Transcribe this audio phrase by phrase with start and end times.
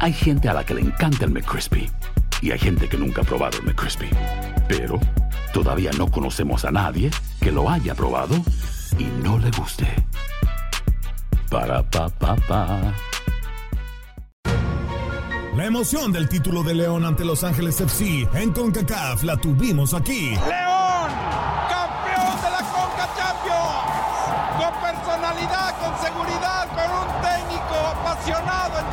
[0.00, 1.90] Hay gente a la que le encanta el McCrispy
[2.40, 4.08] y hay gente que nunca ha probado el McCrispy.
[4.68, 4.98] Pero
[5.52, 8.34] todavía no conocemos a nadie que lo haya probado
[8.98, 9.86] y no le guste.
[11.50, 12.94] Para pa pa pa.
[15.56, 20.30] La emoción del título de León ante Los Ángeles FC en CONCACAF la tuvimos aquí.
[20.30, 20.73] León,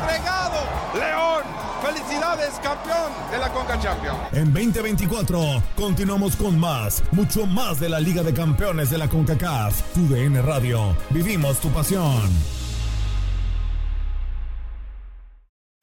[0.02, 0.56] entregado.
[0.94, 1.42] León,
[1.82, 4.18] felicidades, campeón de la Conca Champions.
[4.32, 9.94] En 2024 continuamos con más, mucho más de la Liga de Campeones de la CONCACAF.
[9.94, 12.30] Tu DN Radio, vivimos tu pasión.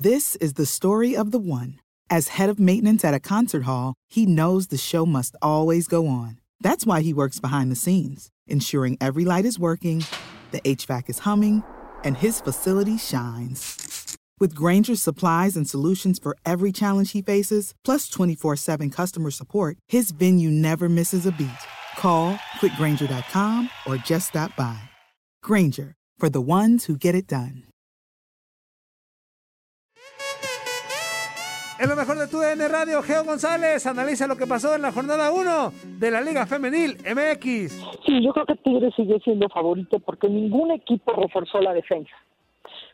[0.02, 1.80] This is the story of the one.
[2.10, 6.08] As head of maintenance at a concert hall, he knows the show must always go
[6.08, 6.40] on.
[6.62, 10.04] That's why he works behind the scenes, ensuring every light is working,
[10.52, 11.64] the HVAC is humming,
[12.04, 13.99] and his facility shines.
[14.40, 19.78] With Granger's supplies and solutions for every challenge he faces, plus 24 7 customer support,
[19.90, 21.50] his venue never misses a beat.
[21.98, 24.80] Call quickgranger.com or just stop by.
[25.44, 27.64] Granger, for the ones who get it done.
[31.82, 34.92] En lo mejor de tu DN Radio, Geo González analiza lo que pasó en la
[34.92, 37.72] jornada 1 de la Liga Femenil MX.
[38.06, 42.12] Sí, yo creo que Tigres sigue siendo favorito porque ningún equipo reforzó la defensa.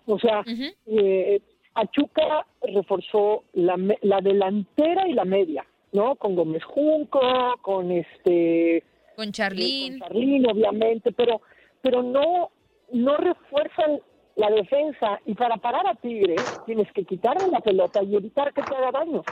[0.08, 0.44] O sea,
[0.86, 1.42] eh,
[1.74, 6.16] Pachuca reforzó la, la delantera y la media, ¿no?
[6.16, 7.20] Con Gómez Junco,
[7.62, 8.84] con este
[9.16, 10.00] Con Charlín.
[10.00, 11.42] con Charlín, obviamente, pero
[11.82, 12.50] pero no
[12.92, 14.00] no refuerzan
[14.36, 18.62] la defensa y para parar a Tigres tienes que quitarle la pelota y evitar que
[18.62, 19.24] te haga daño.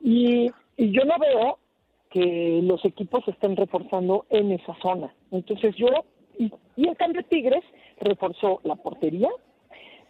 [0.00, 1.58] Y, y yo no veo
[2.10, 5.14] que los equipos estén reforzando en esa zona.
[5.30, 5.88] Entonces yo,
[6.38, 7.64] y, y en cambio Tigres
[8.00, 9.28] reforzó la portería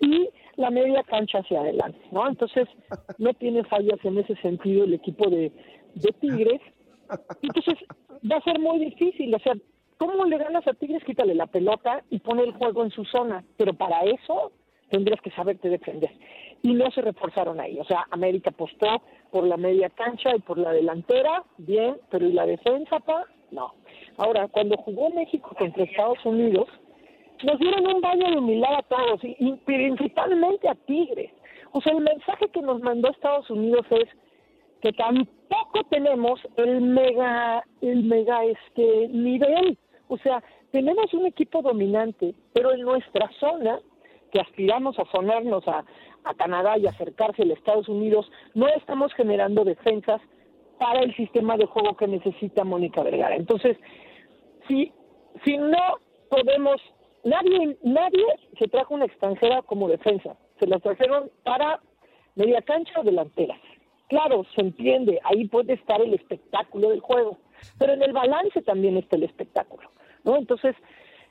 [0.01, 2.27] y la media cancha hacia adelante, ¿no?
[2.29, 2.69] Entonces
[3.19, 5.53] no tiene fallas en ese sentido el equipo de,
[5.95, 6.61] de Tigres.
[7.43, 7.75] Entonces
[8.31, 9.55] va a ser muy difícil, o sea,
[9.97, 11.05] ¿cómo le ganas a Tigres?
[11.05, 14.53] Quítale la pelota y pone el juego en su zona, pero para eso
[14.91, 16.11] tendrías que saberte defender.
[16.63, 20.59] Y no se reforzaron ahí, o sea, América apostó por la media cancha y por
[20.59, 23.27] la delantera, bien, pero ¿y la defensa, pa?
[23.51, 23.75] No.
[24.17, 26.69] Ahora, cuando jugó México contra Estados Unidos,
[27.45, 31.31] nos dieron un baño de humildad a todos y, principalmente a Tigres.
[31.73, 34.09] O sea, el mensaje que nos mandó Estados Unidos es
[34.81, 39.77] que tampoco tenemos el mega, el mega este nivel.
[40.09, 43.81] O sea, tenemos un equipo dominante, pero en nuestra zona,
[44.33, 45.85] que aspiramos a sonarnos a,
[46.25, 50.21] a Canadá y acercarse a Estados Unidos, no estamos generando defensas
[50.79, 53.37] para el sistema de juego que necesita Mónica Vergara.
[53.37, 53.77] Entonces,
[54.69, 54.93] si,
[55.45, 56.81] si no podemos,
[57.25, 58.25] nadie, nadie
[58.59, 61.81] se trajo una extranjera como defensa, se la trajeron para
[62.35, 63.59] media cancha o delanteras.
[64.09, 67.39] Claro, se entiende, ahí puede estar el espectáculo del juego,
[67.79, 69.91] pero en el balance también está el espectáculo,
[70.25, 70.37] ¿no?
[70.37, 70.75] Entonces,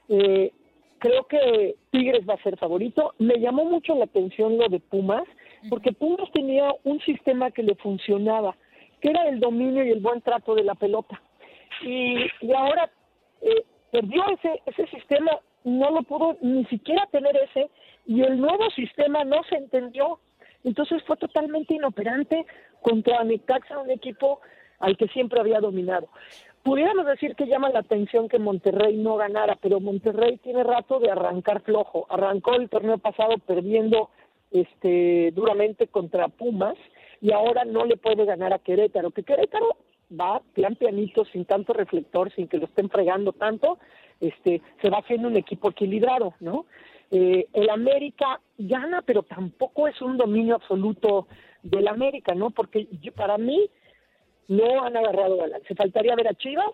[0.10, 0.52] eh,
[1.00, 3.14] creo que Tigres va a ser favorito.
[3.20, 5.24] Me llamó mucho la atención lo de Pumas,
[5.70, 8.56] porque Pumas tenía un sistema que le funcionaba,
[9.02, 11.22] que era el dominio y el buen trato de la pelota.
[11.82, 12.90] Y, y ahora
[13.42, 15.32] eh, perdió ese, ese sistema,
[15.68, 17.70] no lo pudo ni siquiera tener ese,
[18.06, 20.20] y el nuevo sistema no se entendió.
[20.64, 22.46] Entonces fue totalmente inoperante
[22.82, 24.40] contra Necaxa, un equipo
[24.80, 26.08] al que siempre había dominado.
[26.64, 31.12] Pudiéramos decir que llama la atención que Monterrey no ganara, pero Monterrey tiene rato de
[31.12, 32.06] arrancar flojo.
[32.10, 34.10] Arrancó el torneo pasado perdiendo
[34.52, 36.76] este duramente contra Pumas
[37.22, 39.78] y ahora no le puede ganar a Querétaro, que Querétaro
[40.12, 43.78] va plan pianito, sin tanto reflector, sin que lo estén fregando tanto,
[44.20, 46.66] este se va haciendo un equipo equilibrado, ¿no?
[47.12, 51.28] Eh, el América gana, pero tampoco es un dominio absoluto
[51.64, 52.50] del América, ¿no?
[52.52, 53.70] Porque yo- para mí
[54.48, 55.76] no han agarrado balance.
[55.76, 56.72] Faltaría ver a Chivas,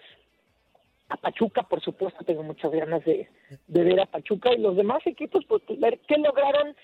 [1.10, 3.28] a Pachuca, por supuesto, tengo muchas ganas de,
[3.68, 6.76] de ver a Pachuca y los demás equipos, pues ver qué lograron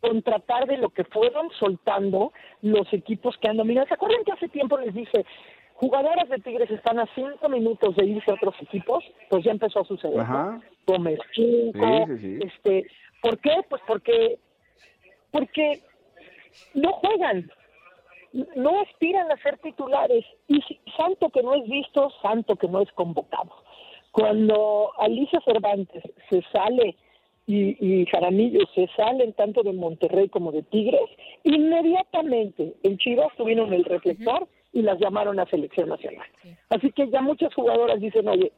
[0.00, 3.86] contratar de lo que fueron soltando los equipos que han dominado.
[3.86, 5.24] ¿Se acuerdan que hace tiempo les dije,
[5.78, 9.04] jugadoras de Tigres están a cinco minutos de irse a otros equipos?
[9.30, 10.16] Pues ya empezó a suceder.
[10.16, 10.22] ¿no?
[10.22, 10.60] Ajá.
[10.86, 12.38] Gómez Sí, sí, sí.
[12.42, 12.86] este,
[13.22, 13.52] ¿por qué?
[13.68, 14.38] Pues porque
[15.30, 15.82] porque
[16.74, 17.50] no juegan,
[18.56, 20.60] no aspiran a ser titulares y
[20.96, 23.50] santo que no es visto, santo que no es convocado.
[24.10, 26.96] Cuando Alicia Cervantes se sale
[27.46, 31.08] y, Jaramillo se salen tanto de Monterrey como de Tigres,
[31.44, 34.48] inmediatamente en Chivas tuvieron el reflector
[34.78, 36.26] y las llamaron a selección nacional.
[36.70, 38.52] Así que ya muchas jugadoras dicen, oye,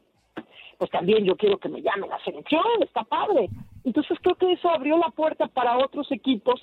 [0.77, 3.49] pues también yo quiero que me llamen a selección, está padre.
[3.83, 6.61] Entonces creo que eso abrió la puerta para otros equipos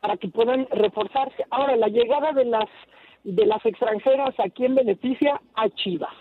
[0.00, 1.44] para que puedan reforzarse.
[1.50, 2.68] Ahora, la llegada de las
[3.24, 5.40] de las extranjeras, ¿a quién beneficia?
[5.54, 6.12] A Chivas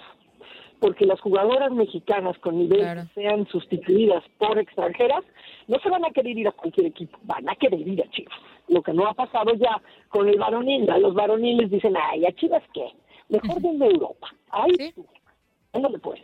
[0.79, 5.23] porque las jugadoras mexicanas con nivel sean sustituidas por extranjeras,
[5.69, 8.37] no se van a querer ir a cualquier equipo, van a querer ir a Chivas.
[8.67, 12.31] Lo que no ha pasado ya con el varonil, a los varoniles dicen, ay, ¿a
[12.33, 12.87] Chivas qué?
[13.29, 14.33] Mejor desde Europa.
[14.49, 14.93] Ay, ¿Sí?
[14.93, 15.05] tú,
[15.89, 16.23] le puedes.